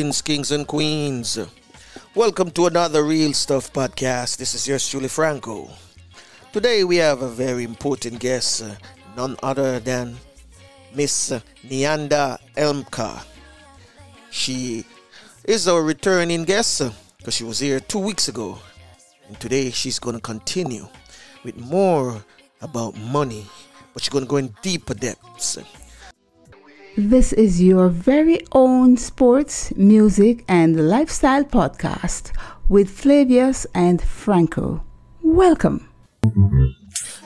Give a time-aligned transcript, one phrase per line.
[0.00, 1.38] Greetings, kings and queens.
[2.14, 4.38] Welcome to another Real Stuff podcast.
[4.38, 5.68] This is yours, Julie Franco.
[6.54, 8.76] Today we have a very important guest, uh,
[9.14, 10.16] none other than
[10.94, 11.36] Miss
[11.68, 13.22] Nehanda Helmker.
[14.30, 14.86] She
[15.44, 16.80] is our returning guest
[17.18, 18.58] because she was here two weeks ago.
[19.28, 20.88] And today she's going to continue
[21.44, 22.24] with more
[22.62, 23.44] about money,
[23.92, 25.58] but she's going to go in deeper depths.
[26.96, 32.32] This is your very own sports, music, and lifestyle podcast
[32.68, 34.84] with Flavius and Franco.
[35.22, 35.88] Welcome.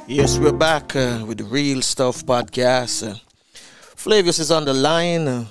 [0.07, 3.11] Yes, we're back uh, with the Real Stuff podcast.
[3.11, 3.15] Uh,
[3.97, 5.27] Flavius is on the line.
[5.27, 5.45] Uh,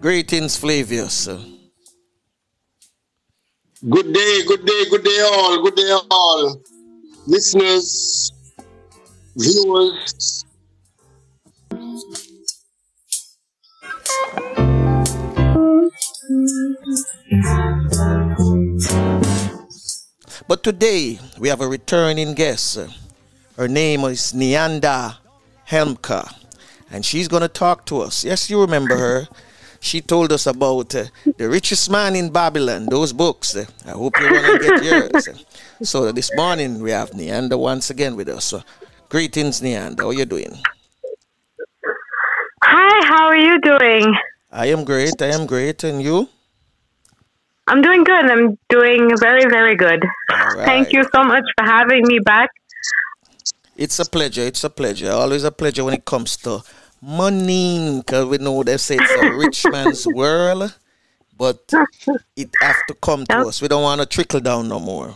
[0.00, 1.28] greetings, Flavius.
[1.28, 1.42] Uh,
[3.90, 5.60] Good day, good day, good day, all.
[5.60, 6.62] Good day, all.
[7.26, 8.32] Listeners,
[9.36, 10.41] viewers.
[20.48, 22.78] But today we have a returning guest.
[23.56, 25.16] Her name is Nehanda
[25.68, 26.30] Helmker,
[26.90, 28.24] and she's going to talk to us.
[28.24, 29.28] Yes, you remember her.
[29.80, 31.04] She told us about uh,
[31.36, 33.56] the richest man in Babylon, those books.
[33.56, 35.28] I hope you want to get yours.
[35.82, 38.44] so this morning we have Nehanda once again with us.
[38.44, 38.62] So,
[39.08, 40.00] greetings, Nehanda.
[40.00, 40.54] How are you doing?
[42.74, 44.14] Hi, how are you doing?
[44.50, 45.20] I am great.
[45.20, 45.84] I am great.
[45.84, 46.28] And you?
[47.66, 48.24] I'm doing good.
[48.30, 50.02] I'm doing very, very good.
[50.30, 52.48] All Thank you so much for having me back.
[53.76, 54.42] It's a pleasure.
[54.42, 55.10] It's a pleasure.
[55.10, 56.62] Always a pleasure when it comes to
[57.02, 57.98] money.
[57.98, 60.74] Because we know they say it's a rich man's world,
[61.36, 61.72] but
[62.36, 63.46] it have to come to Yep.
[63.48, 63.60] us.
[63.60, 65.14] We don't want to trickle down no more.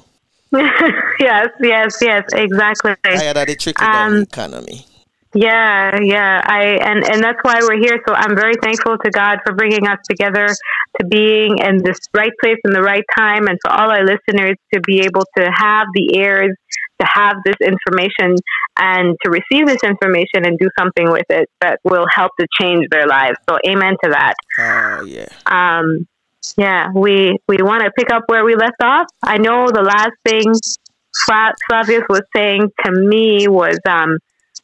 [0.52, 2.94] yes, yes, yes, exactly.
[3.02, 4.86] Tired of the trickle down Um, economy.
[5.34, 6.40] Yeah, yeah.
[6.44, 8.00] I and and that's why we're here.
[8.08, 12.32] So I'm very thankful to God for bringing us together, to being in this right
[12.40, 15.86] place in the right time, and for all our listeners to be able to have
[15.94, 16.54] the ears
[17.00, 18.36] to have this information
[18.78, 22.86] and to receive this information and do something with it that will help to change
[22.90, 23.36] their lives.
[23.48, 24.34] So amen to that.
[24.58, 25.28] Oh yeah.
[25.46, 26.06] um,
[26.56, 29.06] yeah, we we want to pick up where we left off.
[29.22, 30.52] I know the last thing
[31.24, 34.18] Fla- Flavius was saying to me was, um,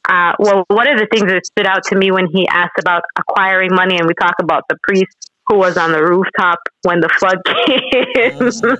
[0.08, 3.02] uh, well, one of the things that stood out to me when he asked about
[3.16, 7.08] acquiring money, and we talk about the priest who was on the rooftop when the
[7.08, 8.76] flood came,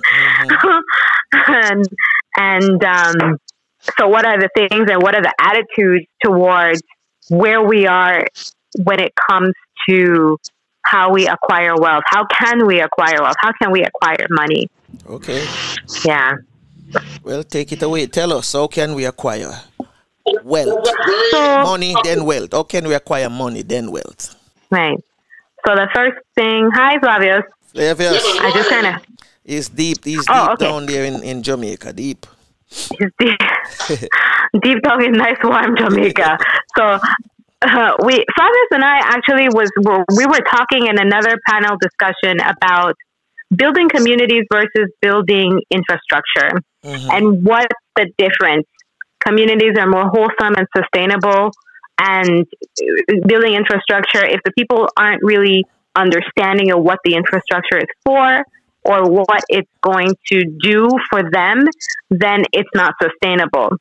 [1.47, 1.87] and
[2.35, 3.37] and um,
[3.97, 6.81] so what are the things and what are the attitudes towards
[7.29, 8.25] where we are
[8.77, 9.53] when it comes
[9.87, 10.37] to
[10.83, 12.03] how we acquire wealth.
[12.07, 13.35] How can we acquire wealth?
[13.39, 14.69] How can we acquire money?
[15.07, 15.45] Okay.
[16.05, 16.33] Yeah.
[17.23, 18.07] Well, take it away.
[18.07, 19.61] Tell us how can we acquire
[20.43, 20.87] wealth?
[21.31, 22.49] So, Money, then wealth.
[22.53, 24.35] How can we acquire money, then wealth?
[24.71, 24.97] right.
[25.65, 27.43] So the first thing, hi Flavius.
[27.73, 29.01] Flavius I just kind of
[29.45, 30.03] is deep.
[30.03, 30.65] He's deep Oh, okay.
[30.65, 31.93] down there in, in Jamaica.
[31.93, 32.25] Deep.
[33.19, 33.39] deep,
[34.61, 36.37] deep down in nice warm Jamaica.
[36.77, 36.83] So
[37.61, 42.39] uh, we Flavius and I actually was were, we were talking in another panel discussion
[42.41, 42.95] about
[43.55, 46.59] building communities versus building infrastructure.
[46.83, 47.09] Mhm.
[47.17, 48.67] and what's the difference?
[49.25, 51.51] Communities are more wholesome and sustainable,
[51.99, 52.45] and
[53.25, 58.43] building infrastructure, if the people aren't really understanding of what the infrastructure is for
[58.83, 61.65] or what it's going to do for them,
[62.09, 63.77] then it's not sustainable.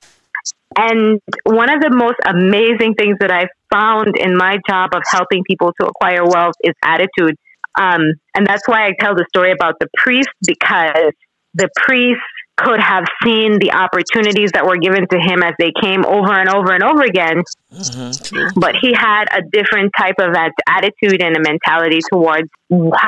[0.76, 5.42] And one of the most amazing things that I found in my job of helping
[5.44, 7.36] people to acquire wealth is attitude.
[7.78, 11.12] Um, and that's why I tell the story about the priest because
[11.54, 12.20] the priest
[12.56, 16.48] could have seen the opportunities that were given to him as they came over and
[16.48, 17.42] over and over again,
[17.72, 20.34] Mhm, but he had a different type of
[20.68, 22.48] attitude and a mentality towards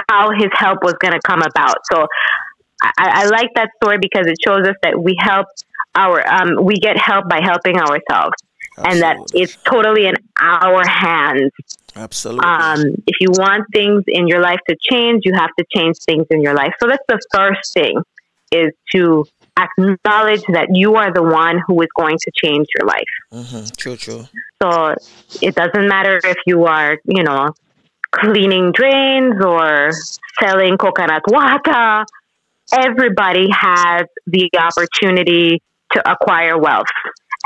[0.09, 1.77] how his help was going to come about.
[1.93, 2.07] So
[2.83, 5.47] I, I like that story because it shows us that we help
[5.95, 8.35] our um, we get help by helping ourselves,
[8.79, 11.53] and that it's totally in our hands.
[11.95, 12.45] Absolutely.
[12.45, 16.27] Um, if you want things in your life to change, you have to change things
[16.31, 16.73] in your life.
[16.81, 18.03] So that's the first thing
[18.55, 19.27] is to
[19.59, 23.15] acknowledge that you are the one who is going to change your life.
[23.33, 24.25] Mhm, True, true.
[24.63, 24.95] So
[25.41, 27.49] it doesn't matter if you are, you know,
[28.11, 29.91] cleaning drains or
[30.41, 32.05] selling coconut water.
[32.73, 35.61] Everybody has the opportunity
[35.93, 36.87] to acquire wealth.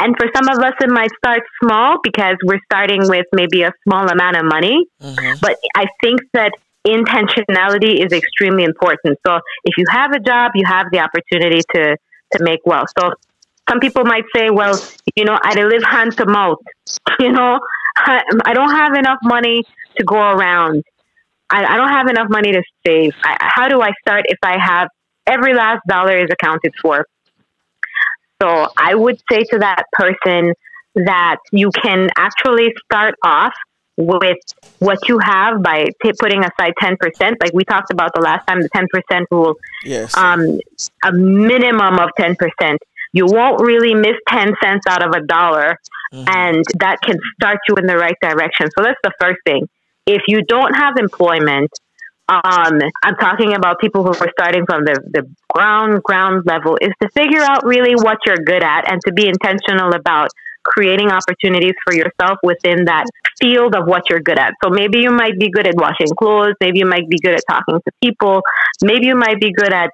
[0.01, 3.73] And for some of us, it might start small because we're starting with maybe a
[3.85, 4.87] small amount of money.
[5.03, 5.41] Mhm.
[5.41, 6.53] But I think that
[6.95, 9.19] intentionality is extremely important.
[9.27, 11.97] So if you have a job, you have the opportunity to,
[12.33, 12.89] to make wealth.
[12.99, 13.11] So
[13.69, 14.81] some people might say, well,
[15.15, 16.59] you know, I live hand to mouth.
[17.21, 17.59] You know,
[17.97, 19.65] I, don't have enough money
[19.97, 20.85] to go around.
[21.51, 23.13] I, I don't have enough money to save.
[23.25, 24.89] I, how do I start if I have
[25.27, 27.07] every last dollar is accounted for?
[28.41, 30.55] So I would say to that person
[30.95, 33.53] that you can actually start off
[33.99, 34.39] with
[34.79, 36.97] what you have by t- putting aside 10%.
[37.43, 39.55] Like we talked about the last time, the 10% rule.
[39.85, 40.17] Yes.
[40.17, 40.61] Um,
[41.05, 42.37] a minimum of 10%.
[43.13, 45.77] You won't really miss 10 cents out of a dollar,
[46.15, 46.29] Mhm.
[46.29, 48.69] and that can start you in the right direction.
[48.77, 49.69] So that's the first thing.
[50.07, 51.71] If you don't have employment,
[52.29, 55.23] um, I'm talking about people who are starting from the, the
[55.53, 59.27] ground ground level, is to figure out really what you're good at and to be
[59.27, 60.29] intentional about
[60.75, 63.05] creating opportunities for yourself within that
[63.41, 64.53] field of what you're good at.
[64.63, 67.43] So maybe you might be good at washing clothes, maybe you might be good at
[67.51, 68.43] talking to people,
[68.83, 69.91] maybe you might be good at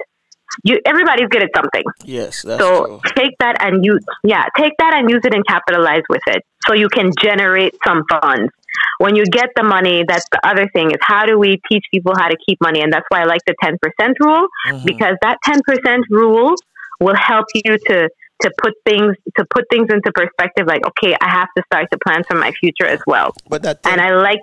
[0.63, 1.83] you everybody's good at something.
[2.05, 3.01] yes, that's So true.
[3.17, 6.43] take that and use yeah, take that and use it and capitalize with it.
[6.67, 8.53] So you can generate some funds.
[8.99, 12.13] When you get the money, that's the other thing is how do we teach people
[12.17, 12.81] how to keep money?
[12.83, 14.85] And that's why I like the ten percent rule Mhm.
[14.85, 16.55] because that ten percent rule
[17.01, 18.09] will help you to
[18.45, 20.67] to put things to put things into perspective.
[20.67, 23.35] Like, okay, I have to start to plan for my future as well.
[23.49, 24.41] But that And I like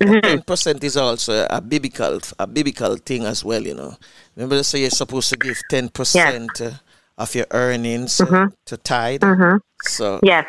[0.00, 0.22] Mhm.
[0.22, 3.62] ten percent is also a biblical a biblical thing as well.
[3.62, 3.92] You know,
[4.36, 6.70] remember they say you're supposed to give ten percent uh,
[7.16, 8.52] of your earnings uh, Mhm.
[8.66, 9.22] to tithe.
[9.22, 9.60] Mhm.
[9.82, 10.44] So yes.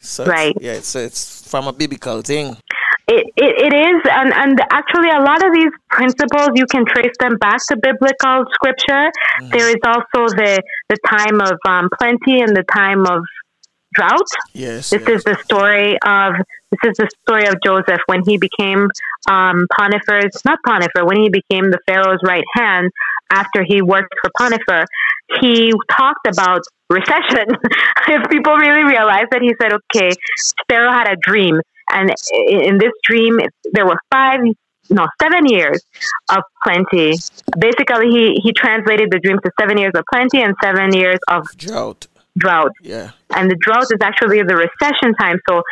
[0.00, 0.54] so right.
[0.60, 2.56] yeah, so it's from a biblical thing.
[3.06, 7.12] It, it, it is, and, and actually, a lot of these principles you can trace
[7.20, 9.10] them back to biblical scripture.
[9.50, 13.24] There is also the the time of um, plenty and the time of
[13.94, 14.28] drought.
[14.52, 14.90] Yes.
[14.90, 15.18] This yes.
[15.18, 16.34] is the story of
[16.70, 18.88] this is the story of Joseph when he became
[19.28, 22.90] um, Potiphar's not Potiphar when he became the Pharaoh's right hand
[23.30, 24.86] after he worked for Potiphar.
[25.40, 27.46] He talked about recession.
[28.08, 30.10] if people really realize that, he said, "Okay,
[30.68, 31.60] Pharaoh had a dream,
[31.90, 33.38] and in this dream,
[33.72, 34.40] there were five,
[34.90, 35.80] No, seven years
[36.30, 37.14] of plenty.
[37.58, 41.46] Basically, he, he translated the dream to seven years of plenty and seven years of
[41.56, 42.06] drought.
[42.36, 43.10] drought Yeah.
[43.36, 45.38] and the drought is actually the recession time.
[45.48, 45.62] So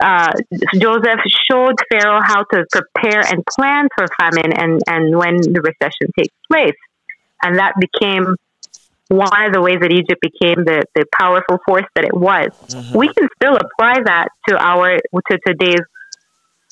[0.00, 0.32] uh,
[0.78, 6.06] Joseph showed Pharaoh how to prepare and plan for famine and, and when the recession
[6.16, 6.76] takes place.
[7.42, 8.36] And that became
[9.10, 12.48] one of the ways that Egypt became the, the powerful force that it was.
[12.94, 15.84] We can still apply that to our to today's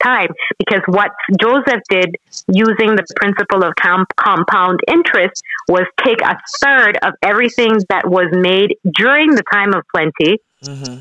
[0.03, 2.17] time because what Joseph did
[2.49, 8.29] using the principle of com- compound interest was take a third of everything that was
[8.33, 10.99] made during the time of plenty hmm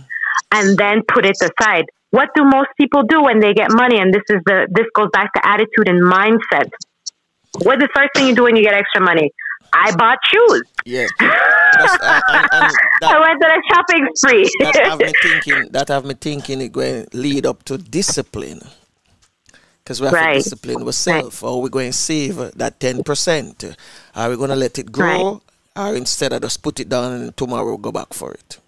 [0.52, 1.86] and then put it aside.
[2.12, 4.00] What do most people do when they get money?
[4.00, 6.70] And this is the this goes back to attitude and mindset.
[7.64, 9.32] What's the first thing you do when you get extra money?
[9.74, 10.64] I bought shoes.
[10.86, 11.08] Yeah.
[11.20, 12.72] That's, uh, and, and I
[13.02, 14.50] that, went on a shopping spree.
[14.62, 15.70] that have me thinking.
[15.72, 18.62] That have me thinking it going to lead up to discipline.
[19.84, 20.34] Because we have to Right.
[20.36, 23.64] discipline ourselves, or we're going to save that ten percent.
[24.16, 25.42] Are we going to let it grow,
[25.76, 28.60] or instead of just put it down and tomorrow we'll go back for it?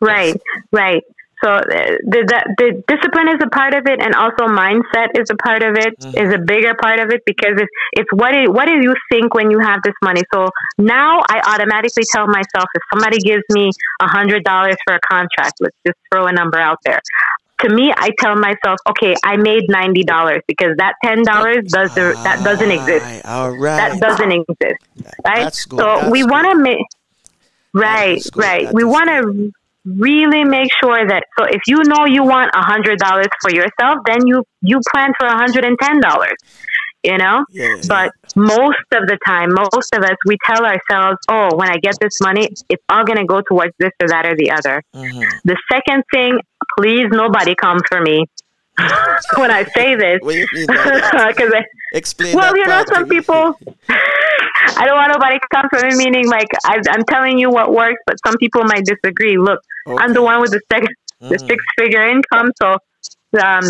[0.00, 0.34] Right,
[0.72, 1.02] right.
[1.42, 1.62] So uh,
[2.04, 5.62] the, the the discipline is a part of it, and also mindset is a part
[5.62, 5.94] of it.
[6.12, 9.34] Is a bigger part of it because it's it's what it, what do you think
[9.34, 10.22] when you have this money?
[10.34, 13.70] So now I automatically tell myself if somebody gives me
[14.00, 17.00] a hundred dollars for a contract, let's just throw a number out there.
[17.62, 21.90] To me, I tell myself, okay, I made ninety dollars because that ten dollars does
[21.96, 23.78] that doesn't exist All right.
[23.78, 24.80] that doesn't exist,
[25.24, 25.44] right?
[25.44, 26.78] That's good, So we want to make
[27.72, 28.68] right, right.
[28.72, 29.52] We want to
[29.84, 31.24] really make sure that.
[31.38, 35.12] So if you know you want a hundred dollars for yourself, then you you plan
[35.18, 36.36] for a hundred and ten dollars.
[37.02, 41.56] You know, Yeah, but most of the time, most of us, we tell ourselves, "Oh,
[41.56, 44.36] when I get this money, it's all going to go towards this or that or
[44.36, 45.24] the other." Mhm.
[45.44, 46.40] The second thing,
[46.78, 48.26] please, nobody come for me
[49.36, 51.52] when I say this, What do you mean because
[51.92, 53.58] Explain Well, you know, some people.
[54.76, 55.96] I don't want nobody to come for me.
[55.96, 59.36] Meaning, like I, I'm telling you what works, but some people might disagree.
[59.38, 61.48] Look, I'm the one with the second, the Mhm.
[61.48, 62.76] six-figure income, so
[63.44, 63.64] um,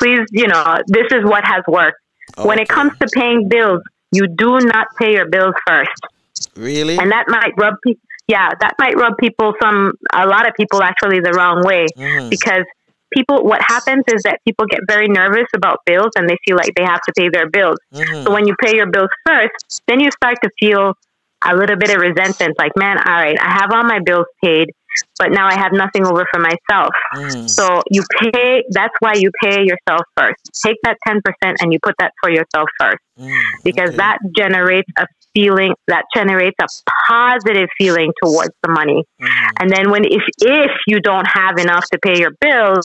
[0.00, 1.98] please, you know, this is what has worked.
[2.42, 6.00] When it comes to paying bills, you do not pay your bills first,
[6.56, 8.02] really, and that might rub people.
[8.28, 12.30] Yeah, that might rub people some a lot of people actually the wrong way Mhm.
[12.30, 12.64] because
[13.12, 16.72] people what happens is that people get very nervous about bills and they feel like
[16.76, 17.78] they have to pay their bills.
[17.94, 18.24] Mhm.
[18.24, 20.94] So when you pay your bills first, then you start to feel
[21.44, 24.68] a little bit of resentment like, man, all right, I have all my bills paid,
[25.18, 26.92] but now I have nothing over for myself.
[27.14, 27.48] Mhm.
[27.48, 30.40] So you pay, that's why you pay yourself first.
[30.62, 33.40] Take that 10% and you put that for yourself first Mhm.
[33.64, 33.96] because Okay.
[33.96, 36.66] that generates a feeling that generates a
[37.08, 39.04] positive feeling towards the money.
[39.20, 39.56] Mm-hmm.
[39.60, 42.84] And then when if if you don't have enough to pay your bills,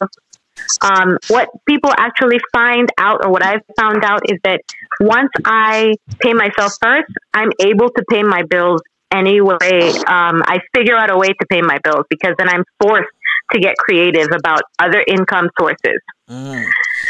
[0.81, 4.61] um, what people actually find out or what I've found out is that
[4.99, 9.91] once I pay myself first, I'm able to pay my bills anyway.
[10.07, 13.09] Um, I figure out a way to pay my bills because then I'm forced
[13.51, 15.99] to get creative about other income sources.
[16.29, 16.65] Mm.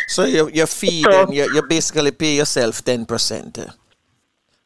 [0.08, 3.74] So your, your feed, so, you, you basically pay yourself 10%.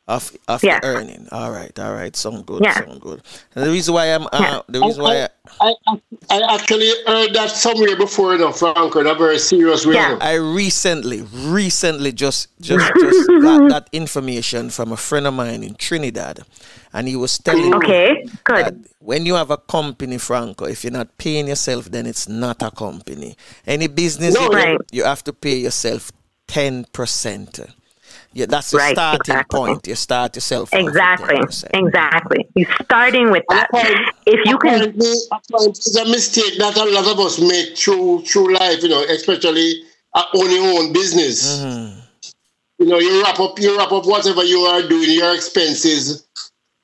[0.09, 0.79] Off, off yeah.
[0.79, 1.27] the earning.
[1.31, 2.15] All right, all right.
[2.15, 2.73] Sound good, yeah.
[2.73, 3.21] sound good.
[3.53, 4.61] And the reason why I'm, uh, yeah.
[4.67, 5.29] the reason I, why
[5.61, 6.01] I, I,
[6.31, 9.93] I, actually heard that somewhere before, though, Frank, a very serious way.
[9.93, 10.17] Yeah.
[10.19, 15.75] I recently, recently just, just, just got that information from a friend of mine in
[15.75, 16.39] Trinidad,
[16.91, 18.65] and he was telling okay, me good.
[18.65, 22.63] that when you have a company, Franco, if you're not paying yourself, then it's not
[22.63, 23.37] a company.
[23.67, 24.79] Any business, no, you, right.
[24.91, 26.11] you have to pay yourself
[26.47, 27.59] ten percent.
[28.33, 29.59] Yeah, that's the right, starting exactly.
[29.59, 29.87] point.
[29.87, 30.69] You start yourself.
[30.71, 31.39] Exactly.
[31.73, 32.47] Exactly.
[32.55, 33.67] You're starting with that.
[34.25, 34.93] if you can.
[34.95, 39.83] It's a mistake that a lot of us make through through life, you know, especially
[40.13, 41.59] on your own business.
[41.59, 41.99] Mm-hmm.
[42.79, 46.27] You know, you wrap up you wrap up whatever you are doing, your expenses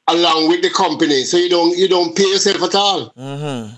[0.07, 1.23] along with the company.
[1.23, 3.09] So you don't you don't pay yourself at all.
[3.11, 3.75] Mm-hmm.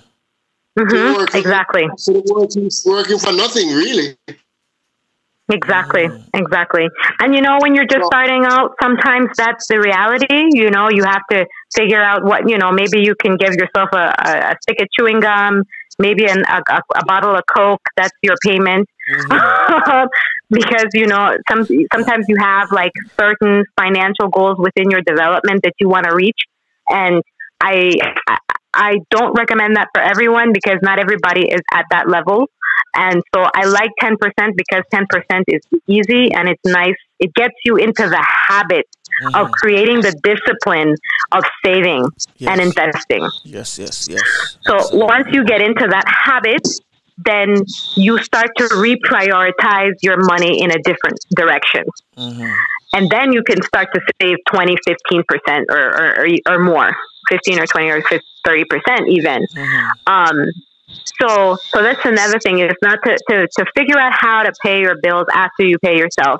[0.79, 1.17] Mm-hmm.
[1.17, 1.87] Working, exactly.
[1.97, 4.15] So working, working for nothing, really.
[5.49, 6.87] Exactly, exactly.
[7.21, 10.49] And you know, when you're just starting out, sometimes that's the reality.
[10.51, 13.89] You know, you have to figure out what, you know, maybe you can give yourself
[13.93, 15.63] a, a, a stick of chewing gum,
[15.99, 18.89] maybe an, a, a, bottle of Coke, that's your payment.
[19.09, 20.07] Mm-hmm.
[20.49, 25.73] because, you know, some, sometimes you have like certain financial goals within your development that
[25.79, 26.39] you want to reach.
[26.89, 27.23] And
[27.61, 27.93] I,
[28.73, 32.47] I don't recommend that for everyone because not everybody is at that level.
[32.97, 34.17] And so I like 10%
[34.55, 36.95] because 10% is easy and it's nice.
[37.19, 38.87] It gets you into the habit
[39.23, 39.35] mm-hmm.
[39.35, 40.95] of creating the discipline
[41.31, 42.51] of saving yes.
[42.51, 43.29] and investing.
[43.43, 44.57] Yes, yes, yes.
[44.61, 45.05] So Absolutely.
[45.05, 46.67] once you get into that habit,
[47.23, 47.55] then
[47.95, 51.83] you start to reprioritize your money in a different direction.
[52.17, 52.51] Mm-hmm.
[52.93, 56.95] And then you can start to save 20, 15% or, or, or more,
[57.29, 59.45] 15 or 20 or 30% even.
[59.45, 59.87] Mm-hmm.
[60.07, 60.45] Um,
[61.21, 64.81] so, so that's another thing is not to, to, to figure out how to pay
[64.81, 66.39] your bills after you pay yourself.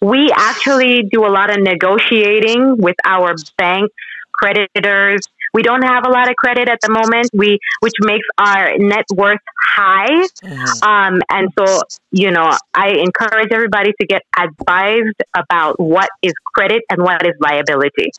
[0.00, 3.90] We actually do a lot of negotiating with our bank
[4.32, 5.20] creditors.
[5.52, 9.04] We don't have a lot of credit at the moment, we which makes our net
[9.14, 10.06] worth high.
[10.06, 10.88] Mm-hmm.
[10.88, 11.80] Um, and so,
[12.12, 17.34] you know, I encourage everybody to get advised about what is credit and what is
[17.40, 18.12] liability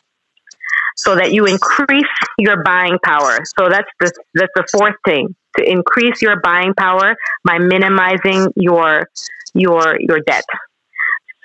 [0.98, 2.04] so that you increase
[2.38, 3.40] your buying power.
[3.58, 9.08] So that's the that's the fourth thing to increase your buying power by minimizing your
[9.54, 10.46] your your debt.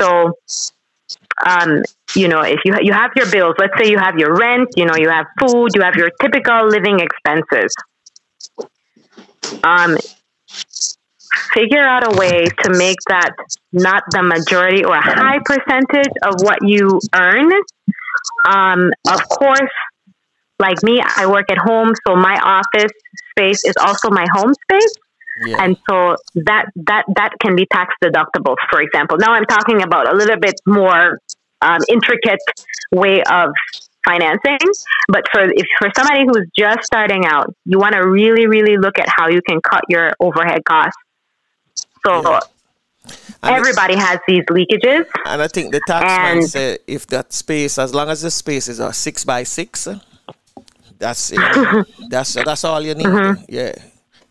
[0.00, 0.32] So
[1.46, 1.82] um,
[2.14, 4.86] you know, if you you have your bills, let's say you have your rent, you
[4.86, 7.74] know, you have food, you have your typical living expenses.
[9.62, 9.96] Um,
[11.52, 13.32] figure out a way to make that
[13.72, 17.50] not the majority or a high percentage of what you earn.
[18.48, 19.70] Um, of course,
[20.58, 22.92] like me, I work at home, so my office
[23.30, 24.94] space is also my home space.
[25.44, 25.62] Yeah.
[25.62, 29.18] And so that that that can be tax deductible, for example.
[29.18, 31.18] Now I'm talking about a little bit more
[31.60, 32.40] um, intricate
[32.92, 33.50] way of
[34.06, 34.58] financing,
[35.08, 38.98] but for if for somebody who's just starting out, you want to really really look
[38.98, 40.98] at how you can cut your overhead costs.
[42.06, 42.22] So.
[42.32, 42.40] Yeah.
[43.42, 48.08] Everybody has these leakages, and I think the taxman said if that space, as long
[48.08, 49.86] as the space is a six by six,
[50.98, 51.86] that's it.
[52.08, 53.06] that's that's all you need.
[53.06, 53.44] Mm-hmm.
[53.48, 53.72] Yeah,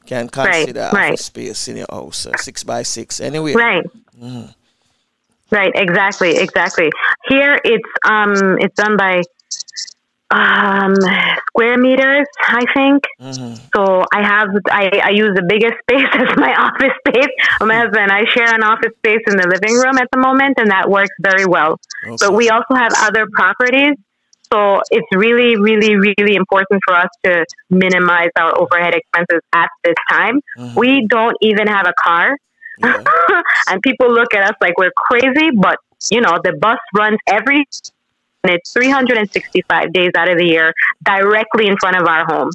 [0.05, 1.19] can consider right, right.
[1.19, 3.19] space in your house, uh, six by six.
[3.19, 3.85] Anyway, right.
[4.19, 4.51] Mm-hmm.
[5.51, 6.89] Right, exactly, exactly.
[7.27, 9.21] Here it's um it's done by
[10.31, 10.95] um
[11.47, 13.03] square meters, I think.
[13.21, 13.55] Mm-hmm.
[13.75, 17.29] So I have I, I use the biggest space as my office space.
[17.61, 20.71] My husband I share an office space in the living room at the moment, and
[20.71, 21.79] that works very well.
[22.05, 22.17] Okay.
[22.19, 23.95] But we also have other properties
[24.51, 29.95] so it's really, really, really important for us to minimize our overhead expenses at this
[30.09, 30.39] time.
[30.57, 30.79] Mm-hmm.
[30.79, 32.37] We don't even have a car.
[32.79, 33.03] Yeah.
[33.69, 35.77] and people look at us like we're crazy, but
[36.11, 37.65] you know, the bus runs every
[38.43, 40.73] minute, 365 days out of the year
[41.03, 42.49] directly in front of our home.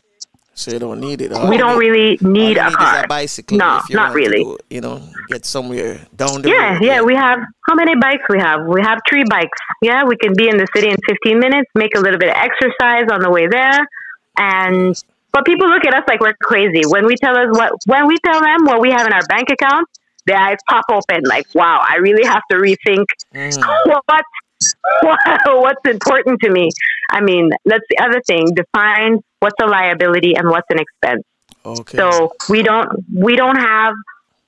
[0.60, 1.32] So you don't need it.
[1.32, 3.04] All we don't really need a car.
[3.04, 3.56] a bicycle.
[3.56, 4.44] No, not really.
[4.44, 6.82] Go, you know, get somewhere down the yeah, road.
[6.82, 7.00] Yeah, yeah.
[7.00, 8.66] We have how many bikes we have?
[8.66, 9.56] We have three bikes.
[9.80, 12.36] Yeah, we can be in the city in 15 minutes, make a little bit of
[12.36, 13.88] exercise on the way there,
[14.36, 14.94] and
[15.32, 18.18] but people look at us like we're crazy when we tell us what when we
[18.18, 19.88] tell them what we have in our bank account.
[20.26, 23.86] Their eyes pop open like, "Wow, I really have to rethink mm.
[23.86, 24.24] what
[25.46, 26.68] what's important to me.
[27.10, 28.46] I mean, that's the other thing.
[28.54, 31.24] Define what's a liability and what's an expense.
[31.64, 31.98] Okay.
[31.98, 33.94] So we don't we don't have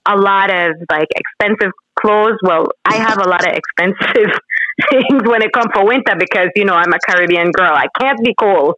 [0.07, 2.39] a lot of like expensive clothes.
[2.43, 4.39] Well, I have a lot of expensive
[4.91, 7.73] things when it comes for winter because you know I'm a Caribbean girl.
[7.73, 8.75] I can't be cold.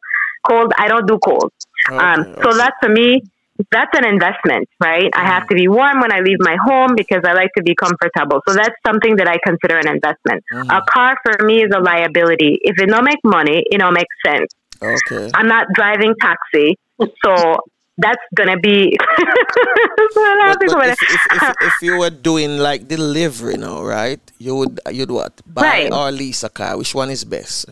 [0.47, 0.73] Cold.
[0.79, 1.53] I don't do cold.
[1.89, 2.43] Okay, um, okay.
[2.43, 3.23] So that for me,
[3.71, 5.11] that's an investment, right?
[5.15, 7.75] I have to be warm when I leave my home because I like to be
[7.75, 8.41] comfortable.
[8.49, 10.43] So that's something that I consider an investment.
[10.53, 10.71] Mm-hmm.
[10.71, 12.59] A car for me is a liability.
[12.63, 14.51] If it don't make money, it don't make sense.
[14.83, 15.31] Okay.
[15.35, 16.77] I'm not driving taxi,
[17.25, 17.57] so
[17.97, 18.99] that's gonna be.
[18.99, 24.21] but, but if, if, if, if, you were doing like delivery now, right?
[24.39, 25.93] You would you'd what buy right.
[25.93, 26.77] or lease a car?
[26.77, 27.71] Which one is best?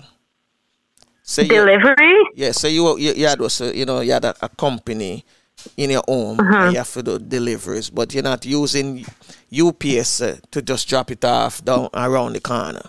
[1.24, 1.94] Say delivery.
[1.98, 2.52] You, yeah.
[2.52, 5.24] So you you, you had also you know you had a, a company
[5.76, 6.71] in your home uh-huh.
[6.71, 9.04] you have to do deliveries, but you're not using
[9.52, 12.83] UPS uh, to just drop it off down around the corner.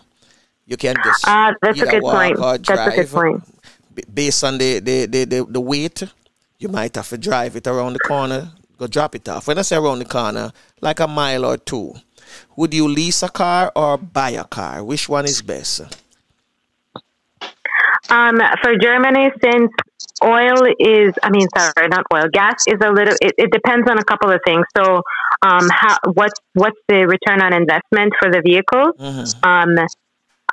[0.66, 2.38] You can just uh, that's a good point.
[2.38, 3.44] That's a good point.
[4.14, 6.04] Based on the, the, the, the, the weight,
[6.58, 9.48] you might have to drive it around the corner, go drop it off.
[9.48, 10.52] When I say around the corner,
[10.82, 11.94] like a mile or two,
[12.56, 14.84] would you lease a car or buy a car?
[14.84, 15.82] Which one is best?
[18.10, 19.72] Um, for Germany, since
[20.24, 23.98] oil is, I mean, sorry, not oil, gas is a little, it, it depends on
[24.00, 24.66] a couple of things.
[24.76, 25.02] So,
[25.42, 28.94] um, how, what's, what's the return on investment for the vehicle?
[28.94, 29.46] Mm-hmm.
[29.48, 29.78] Um,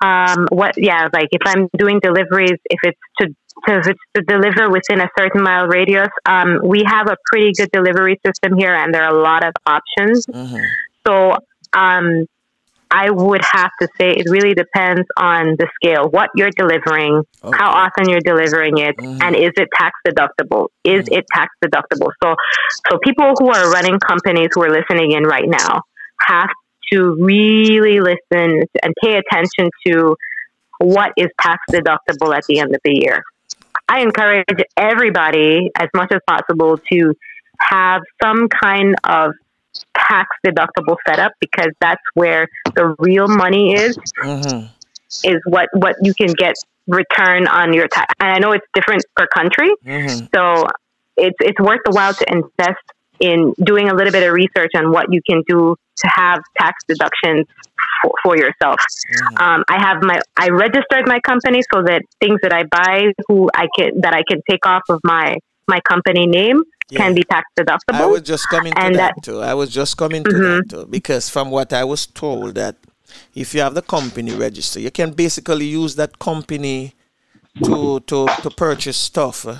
[0.03, 3.27] um, what, yeah, like if I'm doing deliveries, if it's to,
[3.67, 7.53] to, if it's to deliver within a certain mile radius, um, we have a pretty
[7.53, 10.27] good delivery system here and there are a lot of options.
[10.27, 10.57] Mm-hmm.
[11.07, 11.37] So,
[11.73, 12.27] um,
[12.90, 17.56] I would have to say it really depends on the scale, what you're delivering, okay.
[17.56, 19.23] how often you're delivering it, mm-hmm.
[19.23, 20.68] and is it tax deductible?
[20.85, 21.18] Is mm-hmm.
[21.18, 22.11] it tax deductible?
[22.23, 22.35] So,
[22.90, 25.82] so people who are running companies who are listening in right now
[26.26, 26.50] have
[26.92, 30.16] to really listen and pay attention to
[30.79, 33.22] what is tax deductible at the end of the year.
[33.88, 37.14] I encourage everybody as much as possible to
[37.61, 39.33] have some kind of
[40.11, 43.96] tax deductible setup because that's where the real money is.
[44.23, 44.66] Mm-hmm.
[45.25, 46.55] Is what what you can get
[46.87, 48.14] return on your tax.
[48.20, 50.27] And I know it's different per country, mm-hmm.
[50.35, 50.66] so
[51.16, 52.85] it's it's worth the while to invest
[53.20, 56.83] in doing a little bit of research on what you can do to have tax
[56.88, 57.46] deductions
[58.03, 58.81] for, for yourself.
[58.81, 59.37] Mm-hmm.
[59.37, 63.51] Um, I have my I registered my company so that things that I buy, who
[63.55, 65.37] I can that I can take off of my
[65.68, 66.99] my company name yeah.
[66.99, 67.94] can be tax deductible.
[67.94, 69.40] I was just coming to and that, that too.
[69.40, 70.68] I was just coming to mm-hmm.
[70.68, 72.77] that too because from what I was told that
[73.35, 76.94] if you have the company register, you can basically use that company
[77.64, 79.59] to to to purchase stuff uh,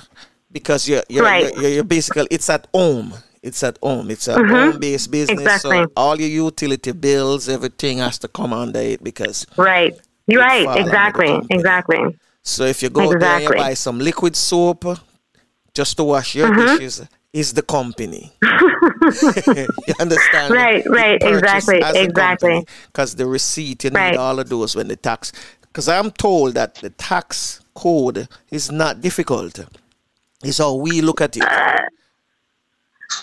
[0.51, 1.53] because you're you're, right.
[1.55, 3.13] you're, you're basically it's at home.
[3.43, 4.11] It's at home.
[4.11, 4.53] It's a mm-hmm.
[4.53, 5.41] home-based business.
[5.41, 5.77] Exactly.
[5.77, 9.99] So all your utility bills, everything has to come under it because right.
[10.27, 10.79] You're right.
[10.79, 11.41] Exactly.
[11.49, 12.17] Exactly.
[12.43, 13.19] So if you go exactly.
[13.19, 14.85] there and you buy some liquid soap
[15.73, 16.77] just to wash your mm-hmm.
[16.77, 18.31] dishes, is the company.
[18.43, 20.53] you understand?
[20.53, 22.65] Right, right, exactly, exactly.
[22.87, 24.17] Because the receipt, you need right.
[24.17, 25.31] all of those when the tax.
[25.61, 29.59] Because I'm told that the tax code is not difficult.
[30.43, 31.43] It's how we look at it.
[31.43, 31.77] Uh,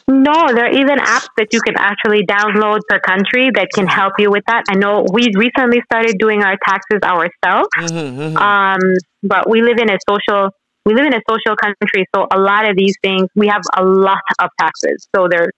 [0.07, 4.15] no, there are even apps that you can actually download per country that can help
[4.19, 4.65] you with that.
[4.69, 8.37] I know we recently started doing our taxes ourselves, mm-hmm, mm-hmm.
[8.37, 8.81] Um,
[9.23, 10.51] but we live in a social
[10.89, 13.85] we live in a social country, so a lot of these things we have a
[13.85, 15.07] lot of taxes.
[15.15, 15.53] So there are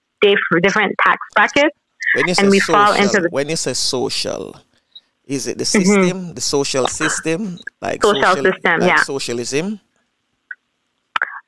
[0.61, 1.77] different tax brackets,
[2.17, 3.29] and we social, fall into the.
[3.31, 4.57] When you say social,
[5.25, 5.85] is it the mm-hmm.
[5.85, 6.35] system, mm-hmm.
[6.35, 9.81] the social system, like social, social system, like yeah, socialism?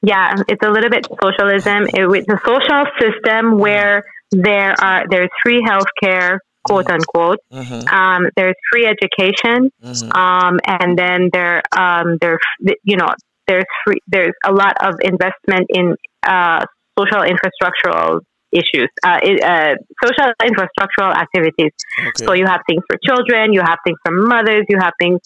[0.02, 1.88] Yeah, it's a little bit socialism.
[1.92, 6.94] It, it's a social system where there are there's free healthcare, quote mm-hmm.
[6.94, 7.38] unquote.
[7.52, 7.88] Mm-hmm.
[7.88, 10.12] Um, there's free education, mm-hmm.
[10.12, 12.38] um, and then there um, there
[12.84, 13.08] you know
[13.52, 16.64] there's free, there's a lot of investment in uh,
[16.98, 21.72] social infrastructural issues, uh, uh, social infrastructural activities.
[22.08, 22.24] Okay.
[22.24, 25.20] So you have things for children, you have things for mothers, you have things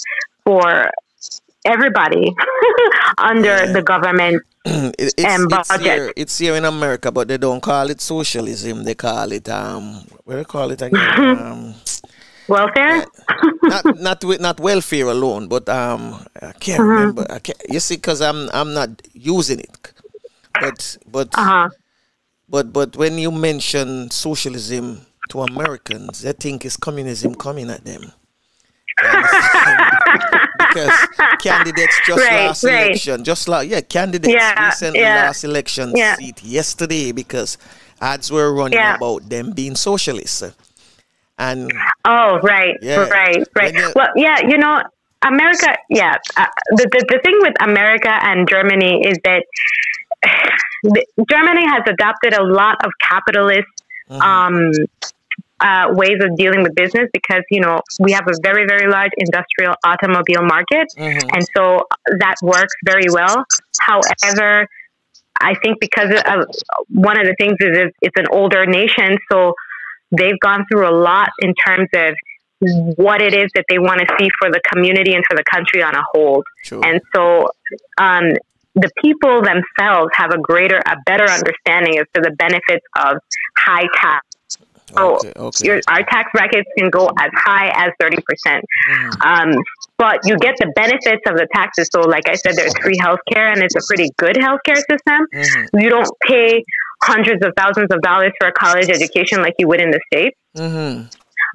[0.44, 0.90] for
[1.64, 2.34] everybody
[3.18, 3.72] under yeah.
[3.72, 5.68] the government it, it's, budget.
[5.70, 8.82] It's here, it's here in America, but they don't call it socialism.
[8.82, 10.98] They call it um, what do they call it again?
[11.38, 11.74] um,
[12.48, 13.04] welfare.
[13.62, 16.88] not not with not welfare alone, but um, I can't uh-huh.
[16.88, 17.26] remember.
[17.30, 19.92] I can't, you see, because I'm I'm not using it,
[20.60, 21.70] but but uh-huh.
[22.48, 28.12] but but when you mention socialism to Americans, they think it's communism coming at them.
[30.58, 31.08] because
[31.40, 32.86] candidates just right, last right.
[32.86, 35.26] election, just like yeah, candidates yeah, recently yeah.
[35.26, 36.16] last election yeah.
[36.16, 37.58] seat yesterday because
[38.00, 38.94] ads were running yeah.
[38.96, 40.42] about them being socialists.
[41.38, 41.70] And
[42.04, 43.94] oh, right, yeah, right, right.
[43.94, 44.82] Well, yeah, you know,
[45.22, 45.76] America.
[45.90, 49.44] Yeah, uh, the, the the thing with America and Germany is that
[51.30, 53.66] Germany has adopted a lot of capitalist
[54.08, 54.22] mm-hmm.
[54.22, 54.72] um,
[55.60, 59.12] uh, ways of dealing with business because you know we have a very very large
[59.18, 61.28] industrial automobile market, mm-hmm.
[61.34, 61.86] and so
[62.18, 63.44] that works very well.
[63.80, 64.66] However,
[65.40, 66.46] I think because of,
[66.88, 69.54] one of the things is it's an older nation, so
[70.10, 72.14] they've gone through a lot in terms of
[72.96, 75.82] what it is that they want to see for the community and for the country
[75.82, 76.42] on a whole.
[76.62, 76.84] Sure.
[76.84, 77.50] And so
[77.98, 78.32] um,
[78.74, 83.18] the people themselves have a greater, a better understanding as to the benefits of
[83.58, 84.26] high tax.
[84.94, 85.66] So okay, okay.
[85.66, 88.20] Your, our tax brackets can go as high as 30%.
[88.88, 89.26] Mm.
[89.26, 89.62] Um,
[89.98, 91.88] but you get the benefits of the taxes.
[91.92, 95.26] So, like I said, there's free healthcare, and it's a pretty good healthcare system.
[95.34, 95.78] Mm-hmm.
[95.80, 96.62] You don't pay
[97.02, 100.36] hundreds of thousands of dollars for a college education like you would in the States.
[100.56, 101.08] Mm-hmm.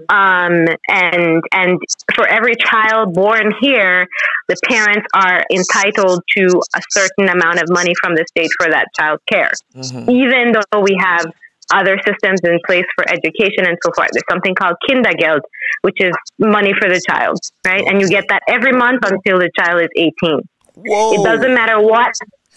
[0.09, 1.79] Um, and and
[2.15, 4.07] for every child born here,
[4.47, 8.87] the parents are entitled to a certain amount of money from the state for that
[8.97, 10.09] child's care, mm-hmm.
[10.09, 11.25] even though we have
[11.73, 14.09] other systems in place for education and so forth.
[14.11, 15.41] There's something called Kindergeld,
[15.81, 17.83] which is money for the child, right?
[17.87, 20.41] And you get that every month until the child is 18.
[20.75, 21.13] Whoa.
[21.13, 22.13] It doesn't matter what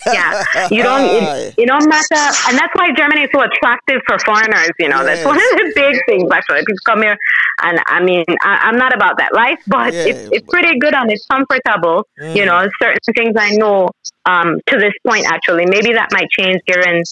[0.07, 1.05] yeah, you don't.
[1.05, 4.71] It, you don't matter, and that's why Germany is so attractive for foreigners.
[4.79, 5.07] You know, yes.
[5.07, 6.31] that's one of the big things.
[6.31, 7.17] Actually, people come here,
[7.63, 10.95] and I mean, I, am not about that life, but yeah, it's, it's pretty good
[10.95, 12.07] and it's comfortable.
[12.21, 12.37] Mm.
[12.37, 13.91] You know, certain things I know
[14.27, 15.27] um, to this point.
[15.27, 17.03] Actually, maybe that might change given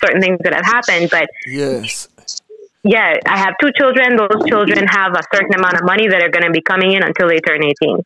[0.00, 2.08] certain things that have happened, but yes.
[2.84, 4.16] Yeah, I have two children.
[4.16, 7.04] Those children have a certain amount of money that are going to be coming in
[7.04, 8.02] until they turn 18.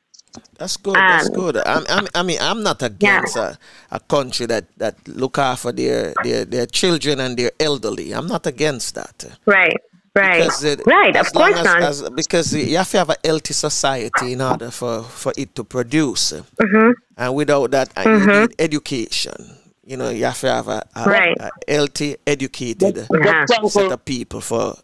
[0.58, 0.94] That's good.
[0.94, 1.56] That's um, good.
[1.58, 3.54] I'm, I'm, i mean, I'm not against yeah.
[3.90, 8.12] a, a country that, that look after their, their their children and their elderly.
[8.12, 9.24] I'm not against that.
[9.44, 9.76] Right.
[10.14, 10.38] Right.
[10.38, 11.14] Because it, right.
[11.14, 11.82] Of course not.
[11.82, 15.64] As, because you have to have a healthy society in order for, for it to
[15.64, 16.32] produce.
[16.32, 16.92] Mm-hmm.
[17.18, 18.30] And without that, uh, mm-hmm.
[18.30, 19.36] you need education.
[19.84, 21.36] You know, you have to have a, a, right.
[21.38, 23.44] a healthy, educated yeah.
[23.44, 24.74] set of people for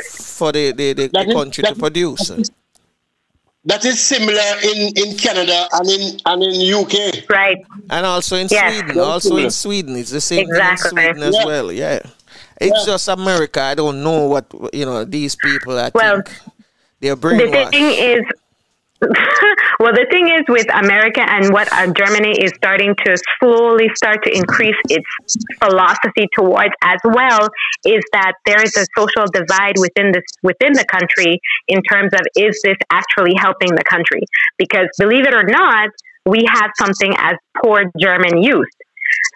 [0.00, 2.30] for the, the, the, the country to produce
[3.66, 7.28] that is similar in, in Canada and in and in UK.
[7.28, 7.58] Right.
[7.90, 8.78] And also in yes.
[8.78, 9.00] Sweden.
[9.00, 9.96] Also in Sweden.
[9.96, 10.88] It's the same exactly.
[10.88, 11.44] in Sweden as yeah.
[11.44, 11.72] well.
[11.72, 12.00] Yeah.
[12.60, 12.92] It's yeah.
[12.92, 13.60] just America.
[13.60, 16.40] I don't know what you know, these people I well, think
[17.00, 17.64] they're brainwashed.
[17.64, 18.24] The thing is
[19.80, 24.24] well, the thing is with America and what uh, Germany is starting to slowly start
[24.24, 25.04] to increase its
[25.62, 27.48] philosophy towards as well
[27.84, 32.20] is that there is a social divide within this within the country in terms of
[32.36, 34.22] is this actually helping the country?
[34.56, 35.90] Because believe it or not,
[36.24, 38.72] we have something as poor German youth.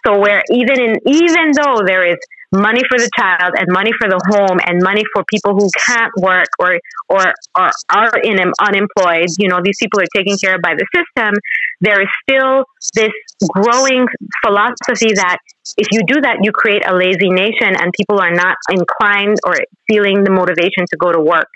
[0.06, 2.16] So where even in even though there is
[2.52, 6.12] money for the child and money for the home and money for people who can't
[6.18, 9.28] work or or, or are in unemployed.
[9.38, 11.34] You know these people are taken care of by the system.
[11.80, 13.12] There is still this
[13.54, 14.06] growing
[14.44, 15.38] philosophy that
[15.76, 19.54] if you do that you create a lazy nation and people are not inclined or
[19.88, 21.48] feeling the motivation to go to work.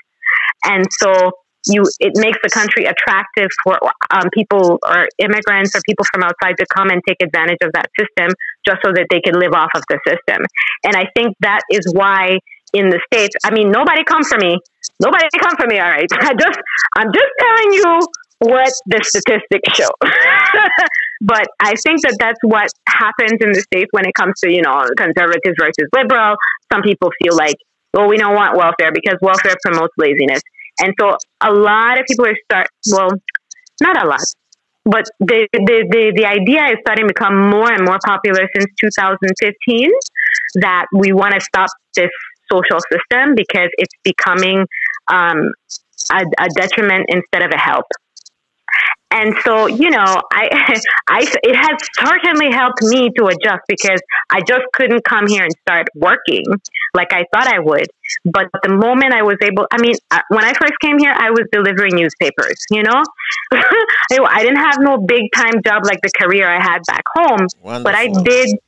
[0.65, 1.33] And so
[1.67, 3.79] you it makes the country attractive for
[4.11, 7.89] um, people or immigrants or people from outside to come and take advantage of that
[7.99, 8.31] system
[8.67, 10.45] just so that they can live off of the system.
[10.85, 12.39] And I think that is why
[12.73, 14.59] in the states, I mean, nobody come for me.
[15.01, 15.79] Nobody come for me.
[15.79, 16.59] All right, I just
[16.97, 18.01] I'm just telling you
[18.41, 19.91] what the statistics show.
[21.23, 24.63] but I think that that's what happens in the states when it comes to you
[24.63, 26.37] know conservatives versus liberal.
[26.73, 27.57] Some people feel like,
[27.93, 30.43] well, we don't want welfare because welfare promotes laziness.
[30.81, 33.11] And so a lot of people are start well,
[33.81, 34.21] not a lot,
[34.85, 38.67] but the, the, the, the idea is starting to become more and more popular since
[38.81, 39.91] 2015
[40.57, 42.11] that we want to stop this
[42.53, 44.67] social system because it's becoming
[45.09, 45.51] um,
[46.13, 47.87] a, a detriment instead of a help.
[49.11, 54.41] And so, you know, I, I, it has certainly helped me to adjust because I
[54.41, 56.45] just couldn't come here and start working
[56.95, 57.87] like I thought I would.
[58.25, 61.31] But the moment I was able, I mean, uh, when I first came here, I
[61.31, 63.03] was delivering newspapers, you know?
[63.53, 67.85] I didn't have no big time job like the career I had back home, Wonderful.
[67.85, 68.59] but I did,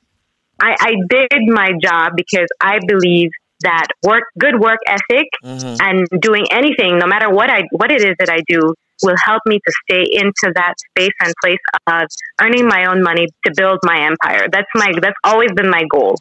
[0.61, 3.31] I, I did my job because I believe
[3.63, 5.77] that work, good work ethic mm-hmm.
[5.81, 9.43] and doing anything, no matter what I, what it is that I do, will help
[9.47, 12.07] me to stay into that space and place of
[12.41, 14.49] earning my own money to build my empire.
[14.51, 16.17] That's my that's always been my goal.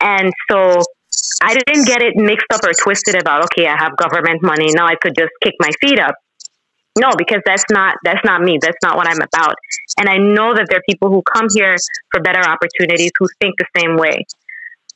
[0.00, 0.82] And so
[1.42, 4.86] I didn't get it mixed up or twisted about okay, I have government money, now
[4.86, 6.14] I could just kick my feet up.
[6.96, 8.58] No, because that's not that's not me.
[8.60, 9.56] That's not what I'm about.
[9.98, 11.76] And I know that there are people who come here
[12.12, 14.24] for better opportunities who think the same way.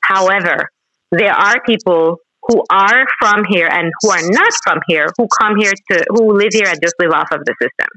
[0.03, 0.71] However,
[1.11, 2.19] there are people
[2.49, 6.37] who are from here and who are not from here who come here to who
[6.37, 7.89] live here and just live off of the system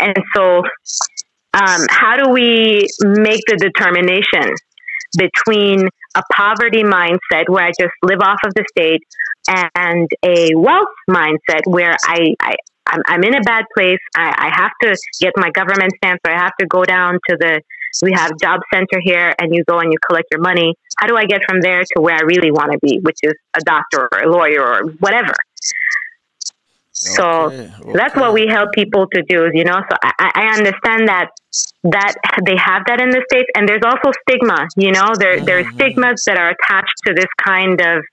[0.00, 0.62] and so
[1.54, 4.54] um, how do we make the determination
[5.18, 9.02] between a poverty mindset where I just live off of the state
[9.48, 12.54] and a wealth mindset where I, I
[12.86, 13.98] I'm, I'm in a bad place.
[14.16, 17.36] I, I have to get my government stamp, or I have to go down to
[17.38, 17.60] the
[18.02, 21.16] we have job center here and you go and you collect your money how do
[21.16, 24.08] i get from there to where i really want to be which is a doctor
[24.12, 25.34] or a lawyer or whatever
[27.00, 27.92] so okay, okay.
[27.94, 29.80] that's what we help people to do, you know.
[29.88, 31.30] So I, I understand that
[31.84, 34.68] that they have that in the states, and there's also stigma.
[34.76, 35.46] You know, there mm-hmm.
[35.46, 38.04] there are stigmas that are attached to this kind of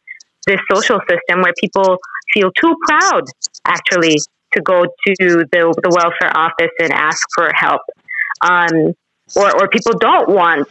[0.46, 1.98] this social system where people
[2.34, 3.24] feel too proud,
[3.66, 4.20] actually,
[4.54, 7.82] to go to the the welfare office and ask for help,
[8.42, 8.94] um,
[9.36, 10.68] or or people don't want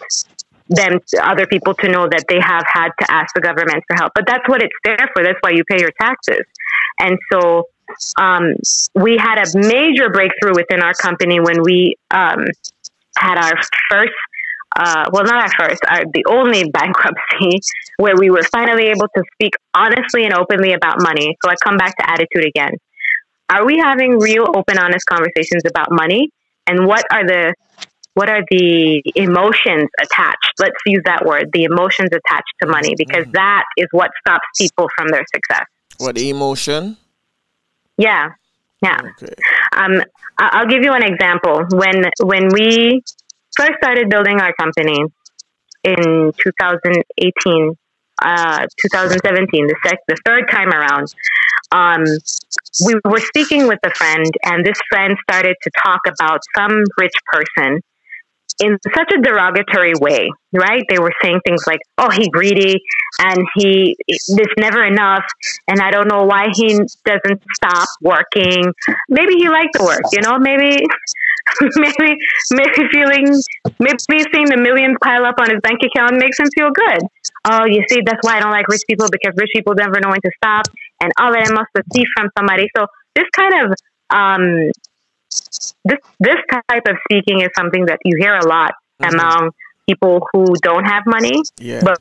[0.68, 4.12] them other people to know that they have had to ask the government for help.
[4.14, 5.22] But that's what it's there for.
[5.22, 6.44] That's why you pay your taxes,
[6.98, 7.68] and so
[8.18, 8.54] um,
[8.94, 12.44] we had a major breakthrough within our company when we um,
[13.16, 13.56] had our
[13.90, 14.12] first,
[14.76, 17.60] uh, well, not our first, our, the only bankruptcy
[17.98, 21.36] where we were finally able to speak honestly and openly about money.
[21.44, 22.72] So I come back to attitude again.
[23.48, 26.30] Are we having real, open, honest conversations about money?
[26.66, 27.54] And what are the
[28.16, 30.52] what are the emotions attached?
[30.58, 33.32] Let's use that word, the emotions attached to money, because mm.
[33.32, 35.66] that is what stops people from their success.
[35.98, 36.96] What emotion?
[37.98, 38.30] Yeah,
[38.82, 39.00] yeah.
[39.22, 39.34] Okay.
[39.76, 40.02] Um,
[40.38, 41.66] I'll give you an example.
[41.72, 43.02] When when we
[43.54, 45.04] first started building our company
[45.84, 47.76] in 2018,
[48.22, 51.06] uh, 2017, the sec- the third time around,
[51.70, 52.04] um,
[52.86, 57.14] we were speaking with a friend, and this friend started to talk about some rich
[57.30, 57.82] person
[58.60, 60.82] in such a derogatory way, right?
[60.88, 62.82] They were saying things like, "Oh, he greedy,
[63.20, 65.24] and he this never enough,
[65.68, 66.68] and I don't know why he
[67.04, 68.72] doesn't stop working.
[69.08, 70.38] Maybe he liked the work, you know.
[70.38, 70.80] Maybe,
[71.76, 72.16] maybe,
[72.50, 73.26] maybe feeling,
[73.78, 77.00] maybe seeing the millions pile up on his bank account makes him feel good.
[77.44, 80.10] Oh, you see, that's why I don't like rich people because rich people never know
[80.10, 80.66] when to stop,
[81.02, 82.68] and all that I must receive from somebody.
[82.76, 83.72] So this kind of
[84.10, 84.70] um,
[85.84, 89.14] this this type of speaking is something that you hear a lot mm-hmm.
[89.14, 89.50] among
[89.88, 91.80] people who don't have money, yeah.
[91.82, 91.98] but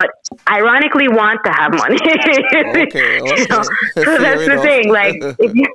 [0.50, 1.98] ironically want to have money.
[2.02, 3.20] okay, okay.
[3.24, 3.64] You know?
[3.96, 4.92] So that's the thing.
[4.92, 5.66] Like, you,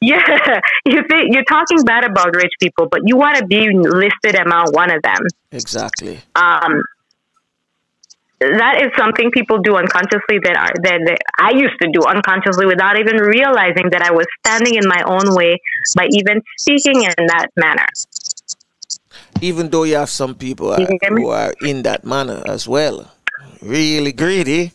[0.00, 4.36] yeah, you think you're talking bad about rich people, but you want to be listed
[4.40, 5.18] among one of them.
[5.50, 6.20] Exactly.
[6.36, 6.82] Um,
[8.40, 12.66] that is something people do unconsciously that are that, that, I used to do unconsciously
[12.66, 15.58] without even realizing that I was standing in my own way
[15.96, 17.86] by even speaking in that manner.
[19.40, 23.10] Even though you have some people are, who are in that manner as well,
[23.62, 24.72] really greedy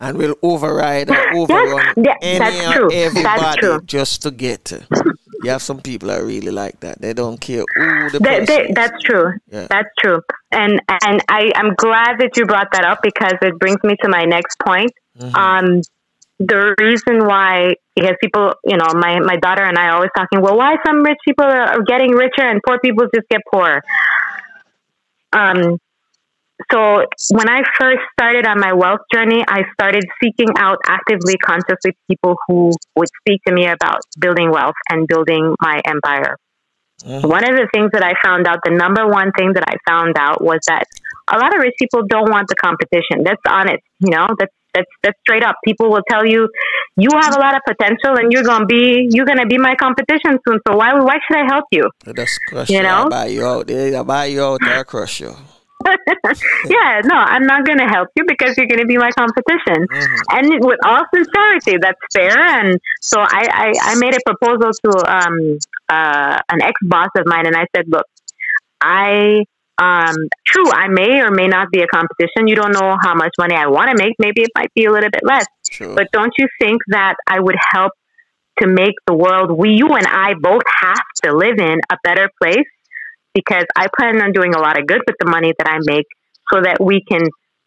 [0.00, 4.72] and will override and overrun yes, yeah, any and everybody just to get.
[5.42, 7.00] You have some people that really like that.
[7.00, 9.32] They don't care who the they, they, That's true.
[9.50, 9.66] Yeah.
[9.68, 10.20] That's true.
[10.50, 14.08] And and I am glad that you brought that up because it brings me to
[14.08, 14.92] my next point.
[15.18, 15.34] Mm-hmm.
[15.34, 15.82] Um,
[16.38, 20.40] the reason why because people, you know, my my daughter and I are always talking.
[20.40, 23.82] Well, why some rich people are getting richer and poor people just get poor?
[25.32, 25.78] Um,
[26.70, 31.96] so when I first started on my wealth journey, I started seeking out actively, consciously
[32.08, 36.36] people who would speak to me about building wealth and building my empire.
[37.04, 37.26] Mm-hmm.
[37.26, 40.16] One of the things that I found out, the number one thing that I found
[40.16, 40.84] out was that
[41.28, 43.24] a lot of rich people don't want the competition.
[43.24, 45.56] That's honest, you know, that's that's that's straight up.
[45.64, 46.48] People will tell you,
[46.96, 50.38] you have a lot of potential, and you're gonna be you're gonna be my competition
[50.46, 50.58] soon.
[50.66, 51.90] So why why should I help you?
[52.04, 53.70] That's crush you know, I buy you out.
[53.70, 54.62] I buy you out.
[54.62, 55.34] I crush you.
[56.66, 59.86] yeah, no, I'm not going to help you because you're going to be my competition.
[59.86, 60.36] Mm-hmm.
[60.36, 62.38] And with all sincerity, that's fair.
[62.38, 67.24] And so I, I, I made a proposal to um, uh, an ex boss of
[67.26, 68.06] mine, and I said, look,
[68.80, 69.44] I
[69.80, 70.14] um,
[70.46, 72.46] true, I may or may not be a competition.
[72.46, 74.14] You don't know how much money I want to make.
[74.18, 75.46] Maybe it might be a little bit less.
[75.70, 75.94] Sure.
[75.94, 77.92] But don't you think that I would help
[78.60, 82.30] to make the world we, you and I both have to live in a better
[82.40, 82.66] place?
[83.34, 86.06] Because I plan on doing a lot of good with the money that I make
[86.52, 87.22] so that we can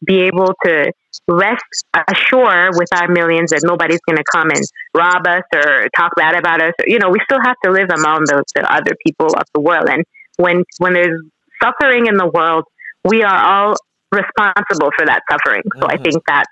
[0.06, 0.92] be able to
[1.28, 1.64] rest
[2.08, 4.62] ashore with our millions that nobody's going to come and
[4.94, 6.74] rob us or talk bad about us.
[6.86, 9.88] You know, we still have to live among the, the other people of the world.
[9.90, 10.04] And
[10.38, 11.20] when, when there's
[11.64, 12.66] suffering in the world,
[13.04, 13.76] we are all
[14.12, 15.64] responsible for that suffering.
[15.80, 16.00] So mm-hmm.
[16.00, 16.46] I think that,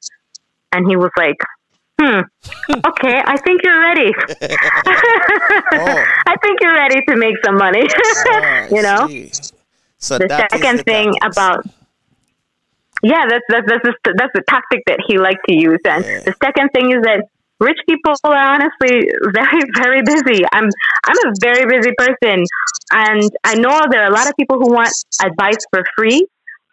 [0.71, 1.38] and he was like,
[2.01, 2.21] hmm,
[2.86, 4.12] okay, I think you're ready.
[5.73, 6.03] oh.
[6.27, 7.84] I think you're ready to make some money.
[7.88, 9.08] oh, you know?
[9.97, 11.38] So the second the thing tactics.
[11.38, 11.65] about
[13.03, 15.79] yeah, that's that's that's the, that's the tactic that he liked to use.
[15.86, 16.21] And yeah.
[16.21, 17.27] the second thing is that
[17.60, 20.43] rich people are honestly very very busy.
[20.51, 20.69] I'm
[21.03, 22.45] I'm a very busy person,
[22.91, 26.25] and I know there are a lot of people who want advice for free.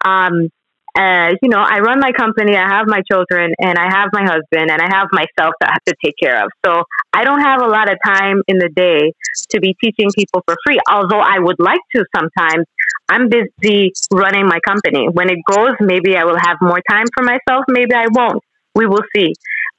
[0.05, 0.49] Um,
[0.97, 4.71] you know, I run my company, I have my children, and I have my husband,
[4.71, 6.51] and I have myself that I have to take care of.
[6.65, 9.13] So I don't have a lot of time in the day
[9.51, 12.65] to be teaching people for free, although I would like to sometimes.
[13.09, 15.07] I'm busy running my company.
[15.11, 18.41] When it goes, maybe I will have more time for myself, maybe I won't.
[18.73, 19.33] We will see.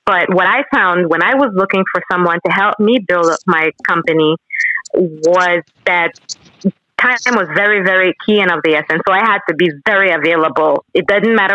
[0.05, 3.39] But what I found when I was looking for someone to help me build up
[3.47, 4.37] my company
[4.95, 6.13] was that
[7.03, 9.03] time was very, very key and of the essence.
[9.07, 10.85] So I had to be very available.
[10.95, 11.51] It doesn't matter